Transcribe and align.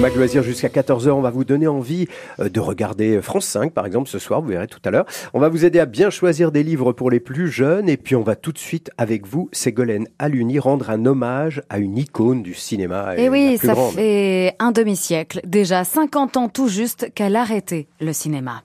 Mag 0.00 0.16
Loisir 0.16 0.42
jusqu'à 0.42 0.68
14h. 0.68 1.10
On 1.10 1.20
va 1.20 1.28
vous 1.28 1.44
donner 1.44 1.66
envie 1.66 2.06
euh, 2.38 2.48
de 2.48 2.58
regarder 2.58 3.20
France 3.20 3.44
5, 3.44 3.72
par 3.72 3.84
exemple, 3.84 4.08
ce 4.08 4.18
soir. 4.18 4.40
Vous 4.40 4.48
verrez 4.48 4.66
tout 4.66 4.80
à 4.86 4.90
l'heure. 4.90 5.04
On 5.34 5.40
va 5.40 5.50
vous 5.50 5.66
aider 5.66 5.78
à 5.78 5.84
bien 5.84 6.08
choisir 6.08 6.52
des 6.52 6.62
livres 6.62 6.92
pour 6.92 7.10
les 7.10 7.20
plus 7.20 7.48
jeunes. 7.48 7.86
Et 7.86 7.98
puis, 7.98 8.16
on 8.16 8.22
va 8.22 8.34
tout 8.34 8.50
de 8.50 8.58
suite, 8.58 8.90
avec 8.96 9.26
vous, 9.26 9.50
Ségolène 9.52 10.08
Aluni, 10.18 10.58
rendre 10.58 10.88
un 10.88 11.04
hommage 11.04 11.62
à 11.68 11.76
une 11.76 11.98
icône 11.98 12.42
du 12.42 12.54
cinéma. 12.54 13.14
Et, 13.18 13.28
oui, 13.28 13.58
ça 13.58 13.74
fait 13.74 14.56
un 14.58 14.72
demi-siècle, 14.72 15.42
déjà 15.44 15.84
50 15.84 16.38
ans 16.38 16.48
tout 16.48 16.68
juste, 16.68 17.12
qu'elle 17.14 17.36
a 17.36 17.42
arrêté 17.42 17.86
le 18.00 18.14
cinéma. 18.14 18.62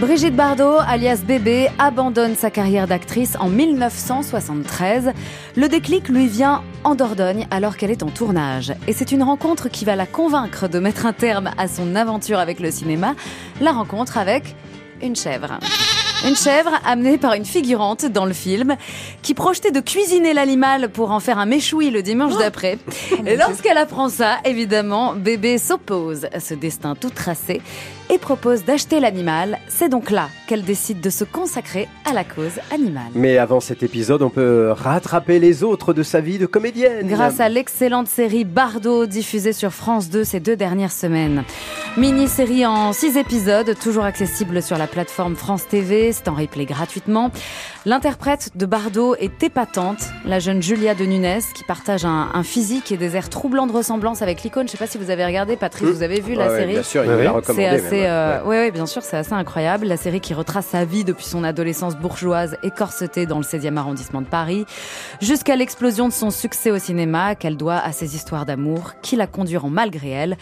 Brigitte 0.00 0.36
Bardot, 0.36 0.76
alias 0.86 1.22
Bébé, 1.26 1.68
abandonne 1.78 2.34
sa 2.34 2.50
carrière 2.50 2.86
d'actrice 2.86 3.36
en 3.40 3.48
1973. 3.48 5.12
Le 5.56 5.68
déclic 5.68 6.08
lui 6.08 6.26
vient 6.26 6.62
en 6.86 6.94
Dordogne 6.94 7.48
alors 7.50 7.76
qu'elle 7.76 7.90
est 7.90 8.04
en 8.04 8.10
tournage. 8.10 8.72
Et 8.86 8.92
c'est 8.92 9.10
une 9.10 9.24
rencontre 9.24 9.68
qui 9.68 9.84
va 9.84 9.96
la 9.96 10.06
convaincre 10.06 10.68
de 10.68 10.78
mettre 10.78 11.04
un 11.04 11.12
terme 11.12 11.50
à 11.58 11.66
son 11.66 11.96
aventure 11.96 12.38
avec 12.38 12.60
le 12.60 12.70
cinéma, 12.70 13.16
la 13.60 13.72
rencontre 13.72 14.18
avec 14.18 14.54
une 15.02 15.16
chèvre. 15.16 15.58
Une 16.24 16.36
chèvre 16.36 16.70
amenée 16.86 17.18
par 17.18 17.34
une 17.34 17.44
figurante 17.44 18.06
dans 18.06 18.24
le 18.24 18.32
film 18.32 18.76
qui 19.20 19.34
projetait 19.34 19.72
de 19.72 19.80
cuisiner 19.80 20.32
l'animal 20.32 20.88
pour 20.88 21.10
en 21.10 21.18
faire 21.18 21.38
un 21.38 21.44
méchoui 21.44 21.90
le 21.90 22.02
dimanche 22.02 22.34
oh. 22.36 22.38
d'après. 22.38 22.78
Et 23.26 23.36
lorsqu'elle 23.36 23.78
apprend 23.78 24.08
ça, 24.08 24.36
évidemment, 24.44 25.14
bébé 25.14 25.58
s'oppose 25.58 26.28
à 26.32 26.38
ce 26.38 26.54
destin 26.54 26.94
tout 26.94 27.10
tracé 27.10 27.62
et 28.10 28.18
propose 28.18 28.64
d'acheter 28.64 29.00
l'animal. 29.00 29.58
C'est 29.68 29.88
donc 29.88 30.10
là 30.10 30.28
qu'elle 30.46 30.62
décide 30.62 31.00
de 31.00 31.10
se 31.10 31.24
consacrer 31.24 31.88
à 32.04 32.12
la 32.12 32.24
cause 32.24 32.60
animale. 32.72 33.10
Mais 33.14 33.38
avant 33.38 33.60
cet 33.60 33.82
épisode, 33.82 34.22
on 34.22 34.30
peut 34.30 34.70
rattraper 34.70 35.38
les 35.38 35.64
autres 35.64 35.92
de 35.92 36.02
sa 36.02 36.20
vie 36.20 36.38
de 36.38 36.46
comédienne. 36.46 37.06
Grâce 37.06 37.40
à 37.40 37.48
l'excellente 37.48 38.08
série 38.08 38.44
Bardot 38.44 39.06
diffusée 39.06 39.52
sur 39.52 39.72
France 39.72 40.10
2 40.10 40.24
ces 40.24 40.40
deux 40.40 40.56
dernières 40.56 40.92
semaines. 40.92 41.44
Mini-série 41.96 42.66
en 42.66 42.92
six 42.92 43.16
épisodes, 43.16 43.74
toujours 43.78 44.04
accessible 44.04 44.62
sur 44.62 44.76
la 44.76 44.86
plateforme 44.86 45.34
France 45.34 45.66
TV, 45.66 46.12
c'est 46.12 46.28
en 46.28 46.34
replay 46.34 46.66
gratuitement. 46.66 47.30
L'interprète 47.86 48.50
de 48.54 48.66
Bardot 48.66 49.14
est 49.16 49.42
épatante, 49.42 50.00
la 50.26 50.40
jeune 50.40 50.60
Julia 50.60 50.94
de 50.94 51.04
Nunes, 51.04 51.40
qui 51.54 51.62
partage 51.62 52.04
un, 52.04 52.42
physique 52.42 52.90
et 52.90 52.96
des 52.96 53.16
airs 53.16 53.30
troublants 53.30 53.66
de 53.66 53.72
ressemblance 53.72 54.22
avec 54.22 54.42
l'icône. 54.42 54.66
Je 54.66 54.72
sais 54.72 54.78
pas 54.78 54.86
si 54.86 54.98
vous 54.98 55.10
avez 55.10 55.24
regardé, 55.24 55.56
Patrice, 55.56 55.88
vous 55.88 56.02
avez 56.02 56.20
vu 56.20 56.34
la 56.34 56.48
série 56.48 56.72
Bien 56.72 56.82
sûr, 56.82 57.04
il 57.04 57.10
l'a 57.10 57.30
recommandé. 57.30 57.80
Euh, 57.92 58.40
oui, 58.44 58.70
bien 58.72 58.86
sûr, 58.86 59.02
c'est 59.02 59.16
assez 59.16 59.32
incroyable. 59.32 59.86
La 59.86 59.96
série 59.96 60.20
qui 60.20 60.34
retrace 60.34 60.66
sa 60.66 60.84
vie 60.84 61.04
depuis 61.04 61.24
son 61.24 61.44
adolescence 61.44 61.96
bourgeoise 61.96 62.56
et 62.62 62.70
corsetée 62.70 63.26
dans 63.26 63.38
le 63.38 63.44
16e 63.44 63.76
arrondissement 63.76 64.20
de 64.20 64.26
Paris, 64.26 64.66
jusqu'à 65.20 65.56
l'explosion 65.56 66.08
de 66.08 66.12
son 66.12 66.30
succès 66.30 66.70
au 66.70 66.78
cinéma 66.78 67.36
qu'elle 67.36 67.56
doit 67.56 67.78
à 67.78 67.92
ses 67.92 68.16
histoires 68.16 68.46
d'amour 68.46 68.92
qui 69.02 69.16
la 69.16 69.26
conduiront 69.26 69.70
malgré 69.70 70.10
elle 70.10 70.36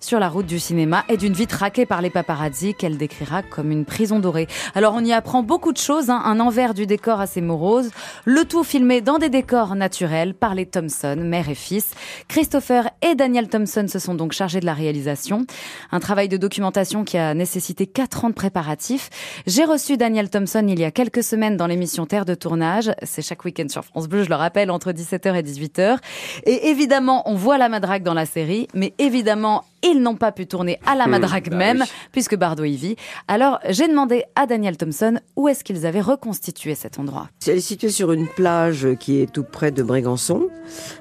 sur 0.00 0.18
la 0.18 0.28
route 0.28 0.46
du 0.46 0.58
cinéma 0.58 1.04
et 1.08 1.16
d'une 1.16 1.34
vie 1.34 1.46
traquée 1.46 1.86
par 1.86 2.00
les 2.00 2.10
paparazzi 2.10 2.74
qu'elle 2.74 2.96
décrira 2.96 3.42
comme 3.42 3.70
une 3.70 3.84
prison 3.84 4.18
dorée. 4.18 4.48
Alors 4.74 4.94
on 4.96 5.04
y 5.04 5.12
apprend 5.12 5.42
beaucoup 5.42 5.72
de 5.72 5.78
choses, 5.78 6.10
hein. 6.10 6.22
un 6.24 6.40
envers 6.40 6.74
du 6.74 6.86
décor 6.86 7.20
assez 7.20 7.40
morose, 7.40 7.90
le 8.24 8.44
tout 8.44 8.64
filmé 8.64 9.00
dans 9.00 9.18
des 9.18 9.28
décors 9.28 9.74
naturels 9.76 10.34
par 10.34 10.54
les 10.54 10.66
Thompson, 10.66 11.16
mère 11.18 11.48
et 11.48 11.54
fils. 11.54 11.92
Christopher 12.28 12.88
et 13.02 13.14
Daniel 13.14 13.48
Thompson 13.48 13.86
se 13.88 13.98
sont 13.98 14.14
donc 14.14 14.32
chargés 14.32 14.60
de 14.60 14.66
la 14.66 14.74
réalisation. 14.74 15.44
Un 15.92 16.00
travail 16.00 16.28
de 16.28 16.36
documentation 16.36 17.04
qui 17.04 17.18
a 17.18 17.34
nécessité 17.34 17.86
quatre 17.86 18.24
ans 18.24 18.30
de 18.30 18.34
préparatifs. 18.34 19.10
J'ai 19.46 19.64
reçu 19.64 19.96
Daniel 19.96 20.30
Thompson 20.30 20.64
il 20.66 20.78
y 20.78 20.84
a 20.84 20.90
quelques 20.90 21.22
semaines 21.22 21.56
dans 21.56 21.66
l'émission 21.66 22.06
Terre 22.06 22.24
de 22.24 22.34
tournage. 22.34 22.90
C'est 23.02 23.22
chaque 23.22 23.44
week-end 23.44 23.68
sur 23.68 23.84
France 23.84 24.08
Bleu, 24.08 24.24
je 24.24 24.30
le 24.30 24.36
rappelle, 24.36 24.70
entre 24.70 24.92
17h 24.92 25.34
et 25.34 25.42
18h. 25.42 25.98
Et 26.44 26.68
évidemment, 26.68 27.22
on 27.26 27.34
voit 27.34 27.58
la 27.58 27.68
madrague 27.68 28.02
dans 28.02 28.14
la 28.14 28.26
série, 28.26 28.68
mais 28.74 28.94
évidemment, 28.98 29.64
ils 29.92 30.00
n'ont 30.00 30.16
pas 30.16 30.32
pu 30.32 30.46
tourner 30.46 30.78
à 30.86 30.94
la 30.94 31.06
hmm, 31.06 31.10
Madrague 31.10 31.50
bah 31.50 31.56
même, 31.56 31.84
puisque 32.12 32.36
Bardot 32.36 32.64
y 32.64 32.76
vit. 32.76 32.96
Alors, 33.28 33.58
j'ai 33.68 33.88
demandé 33.88 34.24
à 34.34 34.46
Daniel 34.46 34.76
Thompson 34.76 35.18
où 35.36 35.48
est-ce 35.48 35.64
qu'ils 35.64 35.86
avaient 35.86 36.00
reconstitué 36.00 36.74
cet 36.74 36.98
endroit. 36.98 37.28
Elle 37.46 37.58
est 37.58 37.60
située 37.60 37.90
sur 37.90 38.12
une 38.12 38.26
plage 38.26 38.88
qui 38.98 39.20
est 39.20 39.30
tout 39.30 39.44
près 39.44 39.70
de 39.70 39.82
Brégançon, 39.82 40.48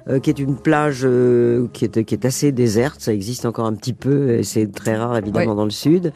euh, 0.08 0.20
qui 0.20 0.30
est 0.30 0.40
une 0.40 0.56
plage 0.56 1.02
euh, 1.04 1.68
qui, 1.74 1.86
est, 1.86 2.04
qui 2.04 2.14
est 2.14 2.26
assez 2.26 2.52
déserte. 2.52 3.02
Ça 3.02 3.14
existe 3.14 3.46
encore 3.46 3.66
un 3.66 3.74
petit 3.74 3.94
peu, 3.94 4.42
c'est 4.44 4.72
très 4.72 4.96
rare 4.96 5.18
évidemment 5.18 5.56
dans 5.56 5.66
le 5.66 5.70
sud. 5.72 6.14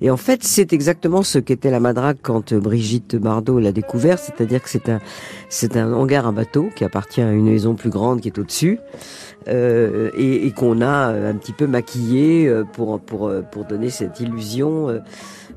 Et 0.00 0.10
en 0.10 0.16
fait, 0.16 0.42
c'est 0.44 0.72
exactement 0.72 1.22
ce 1.22 1.38
qu'était 1.38 1.70
la 1.70 1.80
Madrague 1.80 2.18
quand 2.22 2.54
Brigitte 2.54 3.16
Bardot 3.16 3.58
l'a 3.60 3.72
découvert, 3.72 4.18
c'est-à-dire 4.18 4.62
que 4.62 4.68
c'est 4.68 4.88
un, 4.88 5.00
c'est 5.48 5.76
un 5.76 5.92
hangar 5.92 6.26
à 6.26 6.32
bateau 6.32 6.68
qui 6.74 6.84
appartient 6.84 7.22
à 7.22 7.30
une 7.30 7.50
maison 7.50 7.74
plus 7.74 7.90
grande 7.90 8.20
qui 8.20 8.28
est 8.28 8.38
au-dessus. 8.38 8.78
Euh, 9.48 10.10
et, 10.16 10.44
et 10.44 10.50
qu'on 10.50 10.80
a 10.80 11.06
un 11.06 11.34
petit 11.34 11.52
peu 11.52 11.68
maquillé 11.68 12.15
euh, 12.16 12.64
pour, 12.64 13.00
pour, 13.00 13.28
euh, 13.28 13.42
pour 13.42 13.64
donner 13.64 13.90
cette 13.90 14.20
illusion 14.20 15.00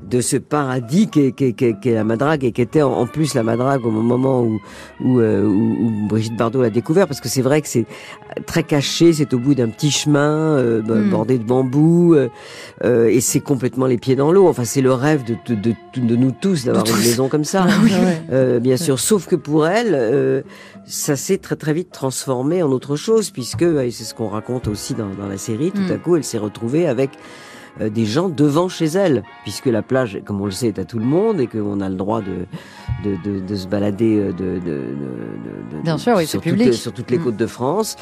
de 0.02 0.20
ce 0.20 0.36
paradis 0.36 1.08
qu'est 1.08 1.32
qu 1.32 1.52
qu 1.52 1.92
la 1.92 2.04
Madrague 2.04 2.44
et 2.44 2.52
qui 2.52 2.62
était 2.62 2.82
en, 2.82 3.06
plus 3.06 3.34
la 3.34 3.42
Madrague 3.42 3.84
au 3.84 3.90
moment 3.90 4.42
où, 4.42 4.60
où, 5.04 5.20
où, 5.20 6.08
Brigitte 6.08 6.36
Bardot 6.36 6.62
l'a 6.62 6.70
découvert 6.70 7.06
parce 7.06 7.20
que 7.20 7.28
c'est 7.28 7.42
vrai 7.42 7.60
que 7.60 7.68
c'est 7.68 7.86
très 8.46 8.62
caché, 8.62 9.12
c'est 9.12 9.34
au 9.34 9.38
bout 9.38 9.54
d'un 9.54 9.68
petit 9.68 9.90
chemin 9.90 10.58
hmm. 10.62 11.10
bordé 11.10 11.38
de 11.38 11.44
bambou 11.44 12.14
euh, 12.14 13.08
et 13.08 13.20
c'est 13.20 13.40
complètement 13.40 13.86
les 13.86 13.98
pieds 13.98 14.16
dans 14.16 14.32
l'eau. 14.32 14.48
Enfin, 14.48 14.64
c'est 14.64 14.80
le 14.80 14.92
rêve 14.92 15.24
de, 15.24 15.36
de, 15.46 15.54
de, 15.54 15.74
de 15.96 16.16
nous 16.16 16.32
tous 16.32 16.64
d'avoir 16.64 16.86
une 16.86 16.96
maison 16.96 17.28
comme 17.28 17.44
ça, 17.44 17.66
ah 18.32 18.58
bien 18.58 18.76
sûr. 18.76 18.98
Sauf 18.98 19.26
que 19.26 19.36
pour 19.36 19.66
elle, 19.66 20.44
ça 20.86 21.16
s'est 21.16 21.38
très 21.38 21.56
très 21.56 21.74
vite 21.74 21.90
transformé 21.90 22.62
en 22.62 22.70
autre 22.70 22.96
chose 22.96 23.30
puisque 23.30 23.62
et 23.62 23.90
c'est 23.90 24.04
ce 24.04 24.14
qu'on 24.14 24.28
raconte 24.28 24.68
aussi 24.68 24.94
dans, 24.94 25.08
dans, 25.08 25.26
la 25.26 25.38
série. 25.38 25.70
Tout 25.70 25.92
à 25.92 25.96
mm. 25.96 26.00
coup, 26.00 26.16
elle 26.16 26.24
s'est 26.24 26.38
retrouvée 26.50 26.86
avec 26.86 27.10
des 27.78 28.04
gens 28.04 28.28
devant 28.28 28.68
chez 28.68 28.86
elle, 28.86 29.22
puisque 29.42 29.66
la 29.66 29.82
plage, 29.82 30.20
comme 30.24 30.40
on 30.40 30.46
le 30.46 30.50
sait, 30.50 30.68
est 30.68 30.78
à 30.78 30.84
tout 30.84 30.98
le 30.98 31.04
monde 31.04 31.40
et 31.40 31.46
qu'on 31.46 31.80
a 31.80 31.88
le 31.88 31.94
droit 31.94 32.20
de, 32.20 32.46
de, 33.04 33.16
de, 33.24 33.40
de 33.40 33.56
se 33.56 33.66
balader 33.66 34.18
euh, 34.18 34.32
de, 34.32 34.58
de, 34.58 35.82
Bien 35.82 35.98
sûr, 35.98 36.14
oui, 36.16 36.26
sur, 36.26 36.40
toutes, 36.40 36.72
sur 36.72 36.92
toutes 36.92 37.10
les 37.10 37.18
mm. 37.18 37.24
côtes 37.24 37.36
de 37.36 37.46
France 37.46 37.96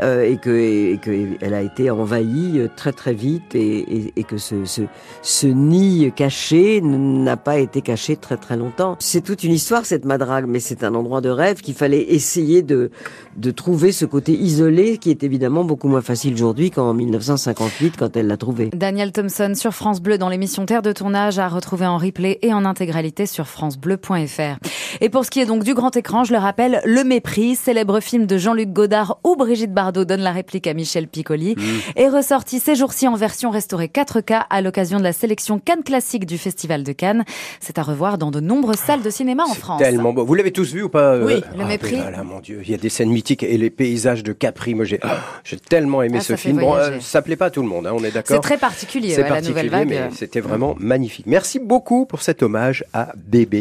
euh, 0.00 0.24
et 0.24 0.36
que 0.36 0.50
et, 0.50 0.98
que 0.98 1.10
elle 1.40 1.54
a 1.54 1.62
été 1.62 1.90
envahie 1.90 2.58
euh, 2.58 2.68
très 2.74 2.92
très 2.92 3.14
vite 3.14 3.54
et, 3.54 3.78
et, 3.78 4.12
et 4.16 4.24
que 4.24 4.38
ce, 4.38 4.64
ce, 4.64 4.82
ce 5.22 5.46
nid 5.46 6.12
caché 6.14 6.80
n'a 6.82 7.36
pas 7.36 7.58
été 7.58 7.80
caché 7.80 8.16
très 8.16 8.36
très 8.36 8.56
longtemps. 8.56 8.96
C'est 8.98 9.22
toute 9.22 9.44
une 9.44 9.52
histoire 9.52 9.86
cette 9.86 10.04
Madrague, 10.04 10.46
mais 10.46 10.60
c'est 10.60 10.84
un 10.84 10.94
endroit 10.94 11.20
de 11.20 11.30
rêve 11.30 11.60
qu'il 11.60 11.74
fallait 11.74 12.12
essayer 12.12 12.62
de 12.62 12.90
de 13.36 13.50
trouver 13.50 13.92
ce 13.92 14.04
côté 14.04 14.32
isolé 14.32 14.98
qui 14.98 15.10
est 15.10 15.22
évidemment 15.22 15.64
beaucoup 15.64 15.88
moins 15.88 16.02
facile 16.02 16.34
aujourd'hui 16.34 16.70
qu'en 16.70 16.92
1958 16.92 17.94
quand 17.98 18.16
elle 18.16 18.26
l'a 18.26 18.36
trouvé. 18.36 18.70
Daniel 18.74 19.11
Thompson 19.12 19.52
sur 19.54 19.72
France 19.72 20.00
Bleu 20.00 20.18
dans 20.18 20.28
l'émission 20.28 20.66
Terre 20.66 20.82
de 20.82 20.92
tournage 20.92 21.38
à 21.38 21.48
retrouver 21.48 21.86
en 21.86 21.98
replay 21.98 22.38
et 22.42 22.52
en 22.52 22.64
intégralité 22.64 23.26
sur 23.26 23.46
francebleu.fr. 23.46 24.71
Et 25.04 25.08
pour 25.08 25.24
ce 25.24 25.30
qui 25.32 25.40
est 25.40 25.46
donc 25.46 25.64
du 25.64 25.74
grand 25.74 25.96
écran, 25.96 26.22
je 26.22 26.32
le 26.32 26.38
rappelle, 26.38 26.80
Le 26.84 27.02
Mépris, 27.02 27.56
célèbre 27.56 27.98
film 27.98 28.24
de 28.24 28.38
Jean-Luc 28.38 28.68
Godard 28.68 29.18
où 29.24 29.34
Brigitte 29.34 29.74
Bardot 29.74 30.04
donne 30.04 30.20
la 30.20 30.30
réplique 30.30 30.68
à 30.68 30.74
Michel 30.74 31.08
Piccoli, 31.08 31.56
mmh. 31.56 31.62
est 31.96 32.08
ressorti 32.08 32.60
ces 32.60 32.76
jours-ci 32.76 33.08
en 33.08 33.16
version 33.16 33.50
restaurée 33.50 33.90
4K 33.92 34.44
à 34.48 34.62
l'occasion 34.62 34.98
de 34.98 35.02
la 35.02 35.12
sélection 35.12 35.58
Cannes 35.58 35.82
Classique 35.82 36.24
du 36.24 36.38
Festival 36.38 36.84
de 36.84 36.92
Cannes. 36.92 37.24
C'est 37.58 37.80
à 37.80 37.82
revoir 37.82 38.16
dans 38.16 38.30
de 38.30 38.38
nombreuses 38.38 38.76
salles 38.76 39.02
de 39.02 39.10
cinéma 39.10 39.42
en 39.42 39.54
France. 39.54 39.82
Tellement 39.82 40.12
beau. 40.12 40.24
Vous 40.24 40.34
l'avez 40.34 40.52
tous 40.52 40.72
vu 40.72 40.84
ou 40.84 40.88
pas 40.88 41.14
euh, 41.14 41.26
Oui, 41.26 41.42
Le 41.56 41.64
ah, 41.64 41.66
Mépris. 41.66 41.96
Là, 41.96 42.22
mon 42.22 42.38
Dieu, 42.38 42.60
il 42.64 42.70
y 42.70 42.74
a 42.74 42.78
des 42.78 42.88
scènes 42.88 43.10
mythiques 43.10 43.42
et 43.42 43.58
les 43.58 43.70
paysages 43.70 44.22
de 44.22 44.32
Capri. 44.32 44.76
Moi, 44.76 44.84
j'ai 44.84 45.00
j'ai 45.42 45.56
tellement 45.56 46.02
aimé 46.02 46.18
ah, 46.20 46.24
ce 46.24 46.36
film. 46.36 46.60
Bon, 46.60 46.76
euh, 46.76 47.00
ça 47.00 47.22
plaît 47.22 47.34
pas 47.34 47.46
à 47.46 47.50
tout 47.50 47.62
le 47.62 47.68
monde, 47.68 47.88
hein, 47.88 47.92
on 47.92 48.04
est 48.04 48.12
d'accord. 48.12 48.36
C'est 48.36 48.40
très 48.40 48.56
particulier. 48.56 49.14
C'est 49.14 49.24
particulier, 49.24 49.84
mais 49.84 50.10
c'était 50.14 50.40
vraiment 50.40 50.76
magnifique. 50.78 51.26
Merci 51.26 51.58
beaucoup 51.58 52.06
pour 52.06 52.22
cet 52.22 52.44
hommage 52.44 52.84
à 52.92 53.08
Bébé. 53.16 53.58